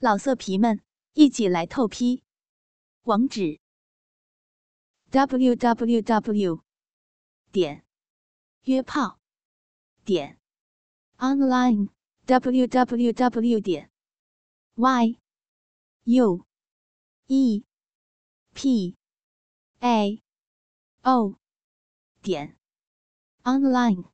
[0.00, 0.80] 老色皮们，
[1.14, 2.22] 一起来透批！
[3.02, 3.58] 网址
[5.10, 6.62] ：w w w
[7.50, 7.84] 点
[8.62, 9.18] 约炮
[10.04, 10.38] 点
[11.16, 11.88] online
[12.26, 13.90] w w w 点
[14.76, 15.18] y
[16.04, 16.46] u
[17.26, 17.64] e
[18.54, 18.96] p
[19.80, 20.22] a
[21.02, 21.34] o
[22.22, 22.56] 点
[23.42, 24.04] online。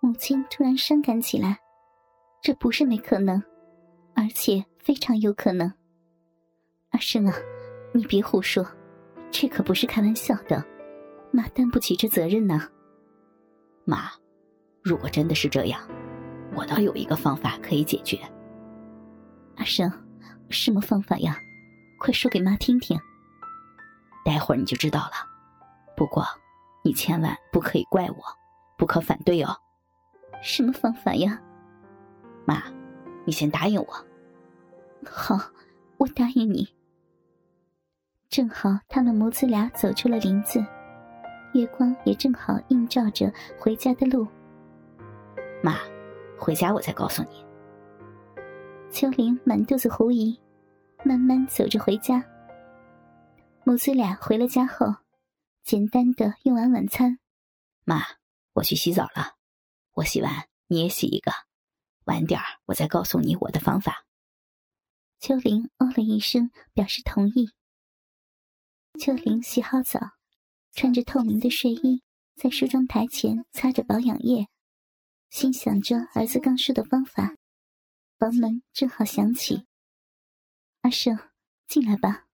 [0.00, 1.58] 母亲突然伤感起来，
[2.40, 3.42] 这不是没可能，
[4.14, 4.69] 而且。
[4.82, 5.72] 非常有可能，
[6.90, 7.34] 阿生啊，
[7.92, 8.66] 你别胡说，
[9.30, 10.64] 这可不是开玩笑的，
[11.30, 12.66] 妈担不起这责任呐。
[13.84, 14.10] 妈，
[14.82, 15.80] 如果真的是这样，
[16.54, 18.18] 我倒有一个方法可以解决。
[19.56, 19.92] 阿生，
[20.48, 21.36] 什么方法呀？
[21.98, 22.98] 快说给妈听听。
[24.24, 25.12] 待会儿你就知道了。
[25.94, 26.24] 不过，
[26.82, 28.22] 你千万不可以怪我，
[28.78, 29.54] 不可反对哦。
[30.42, 31.38] 什么方法呀？
[32.46, 32.62] 妈，
[33.26, 34.06] 你先答应我。
[35.06, 35.38] 好，
[35.98, 36.68] 我答应你。
[38.28, 40.64] 正好他们母子俩走出了林子，
[41.52, 44.26] 月光也正好映照着回家的路。
[45.62, 45.78] 妈，
[46.38, 47.44] 回家我再告诉你。
[48.90, 50.38] 秋玲满肚子狐疑，
[51.04, 52.24] 慢慢走着回家。
[53.64, 54.86] 母子俩回了家后，
[55.62, 57.18] 简单的用完晚餐。
[57.84, 58.00] 妈，
[58.54, 59.36] 我去洗澡了，
[59.94, 60.30] 我洗完
[60.68, 61.32] 你也洗一个，
[62.04, 64.04] 晚点儿我再告诉你我的方法。
[65.20, 67.50] 秋玲哦了一声，表示同意。
[68.98, 70.00] 秋玲洗好澡，
[70.72, 72.02] 穿着透明的睡衣，
[72.34, 74.48] 在梳妆台前擦着保养液，
[75.28, 77.36] 心想着儿子刚说的方法。
[78.18, 79.66] 房门正好响起，
[80.80, 81.18] 阿生，
[81.68, 82.26] 进来吧。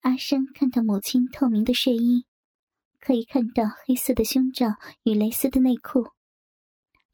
[0.00, 2.24] 阿生看到母亲透明的睡衣，
[2.98, 6.10] 可以看到黑色的胸罩与蕾丝的内裤，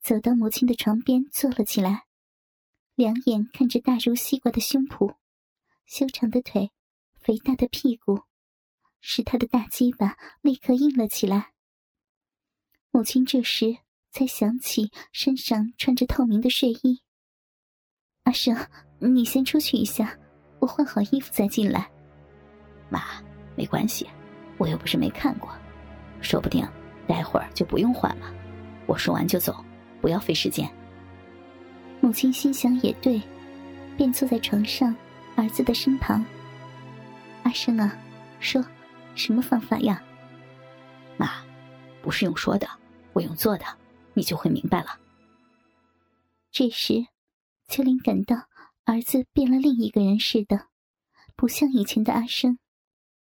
[0.01, 2.07] 走到母亲的床边坐了起来。
[2.95, 5.17] 两眼看着大如西瓜的胸脯，
[5.87, 6.71] 修长的腿，
[7.19, 8.23] 肥大的屁股，
[9.01, 11.53] 使他的大鸡巴立刻硬了起来。
[12.91, 13.79] 母亲这时
[14.11, 17.03] 才想起身上穿着透明的睡衣。
[18.25, 18.55] 阿生，
[18.99, 20.19] 你先出去一下，
[20.59, 21.91] 我换好衣服再进来。
[22.91, 23.23] 妈，
[23.57, 24.07] 没关系，
[24.59, 25.51] 我又不是没看过，
[26.21, 26.69] 说不定
[27.09, 28.35] 待会儿就不用换了。
[28.87, 29.65] 我说完就走，
[30.03, 30.71] 不要费时间。
[32.01, 33.21] 母亲心想也对，
[33.97, 34.95] 便坐在床上，
[35.37, 36.25] 儿子的身旁。
[37.43, 37.97] 阿生啊，
[38.41, 38.65] 说，
[39.15, 40.03] 什么方法呀？
[41.17, 41.45] 妈，
[42.03, 42.69] 不是用说的，
[43.13, 43.65] 我用做的，
[44.15, 44.99] 你就会明白了。
[46.51, 47.07] 这时，
[47.69, 48.49] 秋玲感到
[48.85, 50.69] 儿子变了另一个人似的，
[51.37, 52.59] 不像以前的阿生，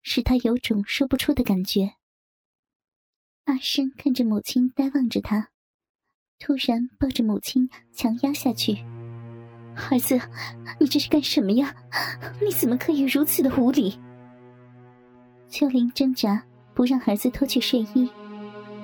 [0.02, 1.96] 使他有种说不出的感觉。
[3.46, 5.50] 阿生看着母亲，呆望着他。
[6.40, 8.78] 突然抱着母亲强压下去，
[9.76, 10.20] 儿子，
[10.80, 11.76] 你这是干什么呀？
[12.42, 14.00] 你怎么可以如此的无礼？
[15.50, 16.44] 秋玲挣扎
[16.74, 18.10] 不让儿子脱去睡衣，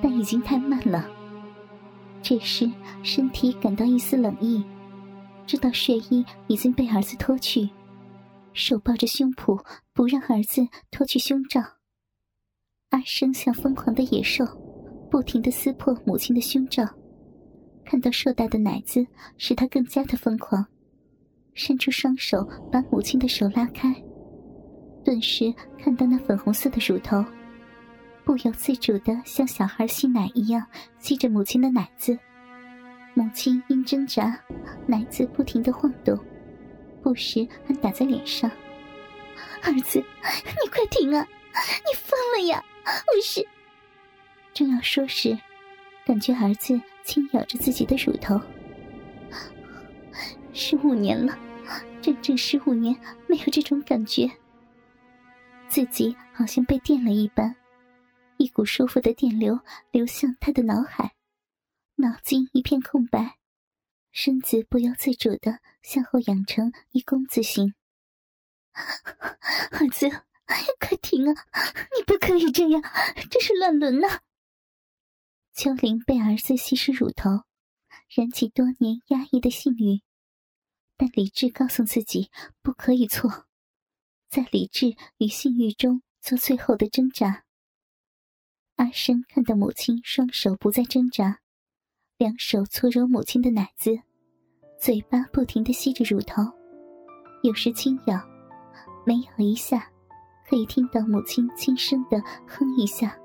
[0.01, 1.07] 但已经太慢了。
[2.21, 2.69] 这时
[3.03, 4.63] 身体感到一丝冷意，
[5.45, 7.69] 知道睡衣已经被儿子脱去，
[8.53, 11.61] 手抱着胸脯不让儿子脱去胸罩。
[12.89, 14.45] 阿生像疯狂的野兽，
[15.11, 16.83] 不停的撕破母亲的胸罩。
[17.85, 19.05] 看到硕大的奶子，
[19.37, 20.65] 使他更加的疯狂，
[21.53, 23.93] 伸出双手把母亲的手拉开，
[25.03, 27.23] 顿时看到那粉红色的乳头，
[28.23, 30.65] 不由自主的像小孩吸奶一样
[30.99, 32.17] 吸着母亲的奶子。
[33.13, 34.39] 母亲因挣扎，
[34.87, 36.17] 奶子不停的晃动，
[37.01, 38.49] 不时还打在脸上。
[39.61, 41.27] 儿子，你快停啊！
[41.53, 42.63] 你疯了呀！
[42.85, 43.45] 我是……
[44.53, 45.37] 正要说时，
[46.05, 46.79] 感觉儿子。
[47.03, 48.39] 轻咬着自己的乳头，
[50.53, 51.37] 十五年了，
[52.01, 52.95] 整整十五年
[53.27, 54.29] 没有这种感觉。
[55.67, 57.55] 自己好像被电了一般，
[58.37, 59.59] 一股舒服的电流
[59.91, 61.13] 流向他的脑海，
[61.95, 63.37] 脑筋一片空白，
[64.11, 67.73] 身子不由自主的向后仰成一弓字形。
[68.73, 70.09] 儿子，
[70.79, 71.45] 快停啊！
[71.97, 72.81] 你不可以这样，
[73.29, 74.21] 这是乱伦呐！
[75.55, 77.29] 秋玲被儿子吸食乳头，
[78.09, 80.01] 燃起多年压抑的性欲，
[80.97, 82.31] 但理智告诉自己
[82.63, 83.45] 不可以错，
[84.27, 87.43] 在理智与性欲中做最后的挣扎。
[88.77, 91.39] 阿生看到母亲双手不再挣扎，
[92.17, 93.91] 两手搓揉母亲的奶子，
[94.81, 96.41] 嘴巴不停的吸着乳头，
[97.43, 98.19] 有时轻咬，
[99.05, 99.87] 每咬一下，
[100.49, 103.15] 可以听到母亲轻声的哼一下。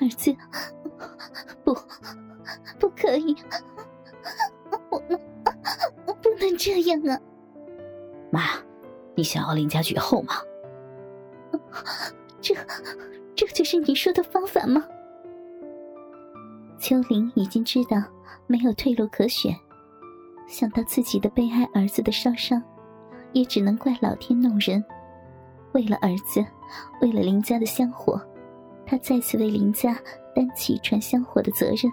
[0.00, 0.34] 儿子。
[1.64, 1.74] 不，
[2.78, 3.36] 不可以！
[4.90, 5.02] 我
[6.06, 7.18] 我不能这样啊！
[8.30, 8.42] 妈，
[9.14, 10.34] 你想要林家绝后吗？
[12.40, 12.54] 这，
[13.34, 14.84] 这就是你说的方法吗？
[16.78, 17.96] 秋玲已经知道
[18.46, 19.54] 没有退路可选，
[20.46, 22.62] 想到自己的悲哀儿子的烧伤，
[23.32, 24.84] 也只能怪老天弄人。
[25.72, 26.44] 为了儿子，
[27.00, 28.20] 为了林家的香火，
[28.86, 29.98] 他再次为林家
[30.34, 31.92] 担起传香火的责任。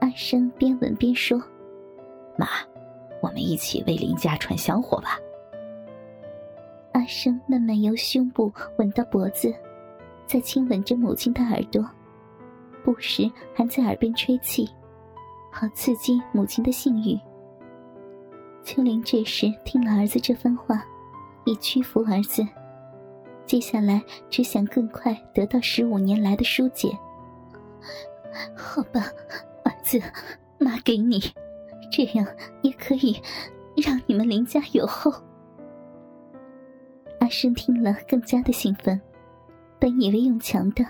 [0.00, 1.40] 阿生边吻边说
[2.36, 2.46] ：“妈，
[3.22, 5.18] 我们一起为林家传香火吧。”
[6.92, 9.54] 阿生慢慢由胸部吻到脖子，
[10.26, 11.84] 再亲吻着母亲的耳朵，
[12.82, 14.68] 不时还在耳边吹气，
[15.50, 17.18] 好刺激母亲的性欲。
[18.62, 20.84] 秋玲这时听了儿子这番话，
[21.44, 22.44] 已屈服儿子，
[23.46, 26.90] 接下来只想更快得到十五年来的疏解。
[28.56, 29.06] 好吧，
[29.64, 30.02] 儿子，
[30.58, 31.20] 妈给你，
[31.90, 32.26] 这样
[32.62, 33.16] 也可以
[33.76, 35.12] 让你们林家有后。
[37.20, 39.00] 阿生听了更加的兴奋，
[39.78, 40.84] 本以为用强的，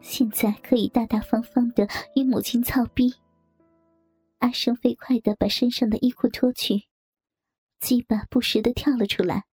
[0.00, 3.14] 现在可以大大方方的与母亲操逼。
[4.40, 6.84] 阿生飞快的把身上的衣裤脱去，
[7.80, 9.44] 鸡巴不时的跳了出来。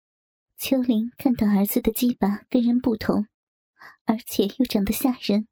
[0.57, 3.27] 秋玲看到儿子的鸡巴跟人不同，
[4.05, 5.47] 而且又长得吓人，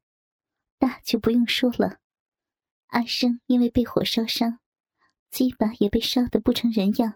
[0.78, 1.98] 大就不用说了。
[2.88, 4.58] 阿生因为被火烧伤，
[5.30, 7.14] 鸡巴也被烧得不成人样，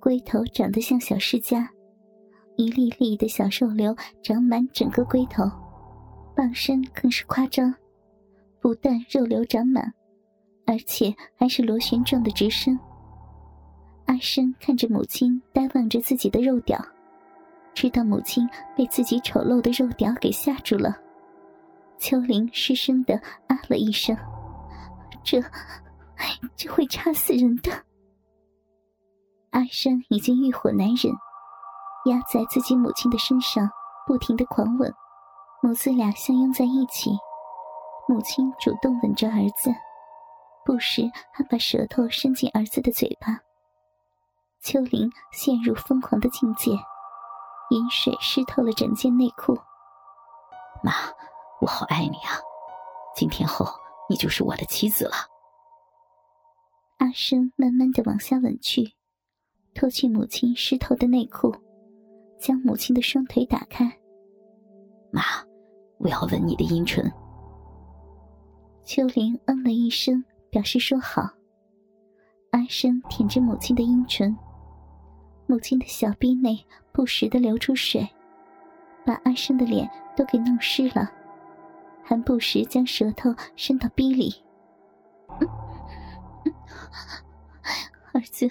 [0.00, 1.70] 龟头长得像小世家。
[2.56, 5.42] 一粒粒的小肉瘤长满整个龟头，
[6.36, 7.74] 棒身更是夸张，
[8.60, 9.92] 不但肉瘤长满，
[10.64, 12.78] 而且还是螺旋状的直升。
[14.06, 16.78] 阿生看着母亲呆望着自己的肉屌，
[17.74, 20.96] 知道母亲被自己丑陋的肉屌给吓住了。
[21.98, 23.14] 秋玲失声的
[23.46, 24.16] 啊了一声
[25.24, 25.42] ：“这，
[26.54, 27.72] 这会插死人的。”
[29.50, 31.12] 阿生已经欲火难忍。
[32.06, 33.70] 压在自己母亲的身上，
[34.06, 34.92] 不停的狂吻，
[35.62, 37.10] 母子俩相拥在一起。
[38.06, 39.74] 母亲主动吻着儿子，
[40.66, 43.40] 不时还把舌头伸进儿子的嘴巴。
[44.64, 46.70] 秋玲陷入疯狂的境界，
[47.68, 49.54] 饮水湿透了整件内裤。
[50.82, 50.90] 妈，
[51.60, 52.40] 我好爱你啊！
[53.14, 53.66] 今天后
[54.08, 55.12] 你就是我的妻子了。
[56.96, 58.94] 阿生慢慢的往下吻去，
[59.74, 61.54] 脱去母亲湿透的内裤。
[62.40, 63.84] 将母亲的双腿打开，
[65.10, 65.22] 妈，
[65.98, 67.12] 我要吻你的阴唇。
[68.82, 71.22] 秋玲嗯了一声，表示说好。
[72.50, 74.36] 阿生舔着母亲的阴唇，
[75.46, 78.08] 母亲的小臂内不时的流出水，
[79.04, 81.10] 把阿生的脸都给弄湿了，
[82.02, 84.42] 还不时将舌头伸到逼里。
[88.12, 88.48] 儿子，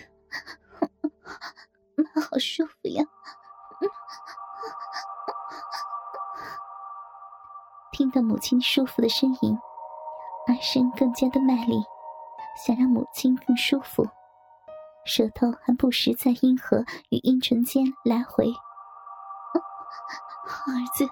[1.95, 3.04] 妈好舒服呀。
[7.92, 9.57] 听到母亲舒服的呻吟，
[10.48, 11.84] 阿生更加的卖力，
[12.56, 14.07] 想让母亲更舒服，
[15.05, 18.53] 舌头还不时在阴核与阴唇间来回。
[20.45, 21.07] 儿子，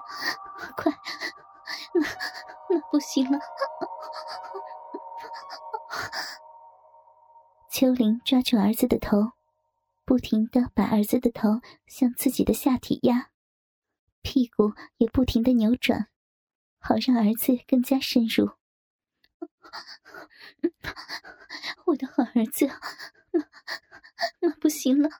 [0.76, 0.92] 快，
[1.94, 2.06] 那
[2.70, 3.38] 那不行了！
[7.70, 9.32] 秋玲抓住儿子的头，
[10.04, 13.30] 不停的把儿子的头向自己的下体压，
[14.22, 16.08] 屁股也不停的扭转。
[16.78, 18.52] 好让儿子更加深入。
[21.86, 22.70] 我的好儿子，
[23.32, 23.48] 妈，
[24.40, 25.10] 妈不行了！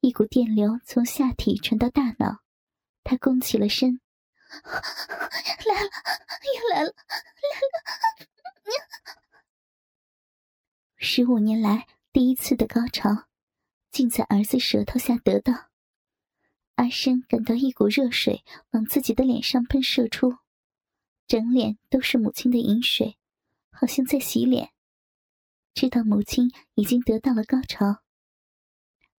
[0.00, 2.42] 一股电流从下体传到大脑，
[3.04, 4.00] 他弓起了身。
[4.52, 5.90] 来了，
[6.54, 7.74] 又来了，来了！
[10.96, 13.28] 十五年来第一次的高潮，
[13.90, 15.70] 竟在儿子舌头下得到。
[16.76, 20.38] 阿生感到一股热水往自己的脸上喷射出，
[21.26, 23.18] 整脸都是母亲的饮水，
[23.70, 24.72] 好像在洗脸。
[25.74, 28.02] 知道母亲已经得到了高潮，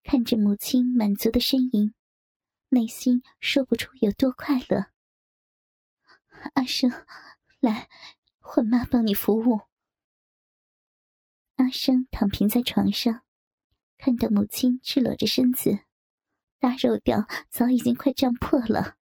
[0.03, 1.93] 看着母亲满足的呻吟，
[2.69, 4.91] 内心说不出有多快乐。
[6.53, 6.91] 阿生，
[7.59, 7.89] 来，
[8.39, 9.61] 换妈帮你服务。
[11.55, 13.23] 阿生躺平在床上，
[13.97, 15.79] 看到母亲赤裸着身子。
[16.59, 18.97] 大肉屌早已经快胀破了。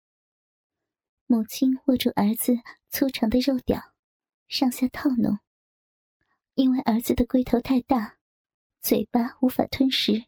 [1.28, 2.54] 母亲握住儿子
[2.90, 3.94] 粗长的肉屌，
[4.48, 5.40] 上下套弄。
[6.56, 8.18] 因为儿子的龟头太大，
[8.82, 10.26] 嘴巴无法吞食，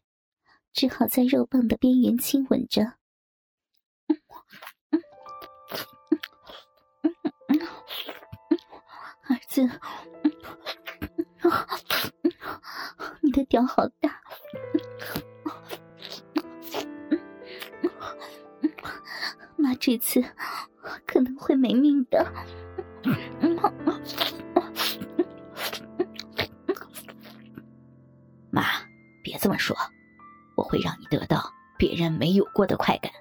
[0.72, 2.82] 只好在肉棒的边缘亲吻着。
[9.26, 9.62] 儿子，
[13.20, 14.20] 你的屌好大，
[19.56, 20.22] 妈这次
[21.06, 22.26] 可能会没命的。
[29.44, 29.76] 这么说，
[30.56, 33.12] 我会让你得到别人没有过的快感。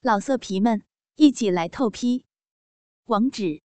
[0.00, 0.82] 老色皮们，
[1.14, 2.24] 一起来透批，
[3.04, 3.62] 网址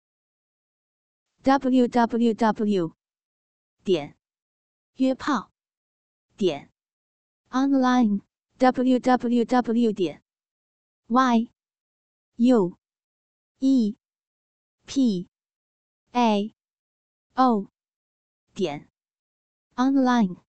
[1.43, 2.97] ：w w w
[3.85, 4.17] 点
[4.95, 5.53] 约炮
[6.39, 6.73] 点
[7.51, 8.23] online
[8.57, 10.23] w w w 点
[11.09, 11.51] y
[12.37, 12.79] u
[13.59, 13.99] e
[14.87, 15.29] p
[16.13, 16.55] a
[17.35, 17.71] o
[18.55, 18.89] 点
[19.75, 20.48] online。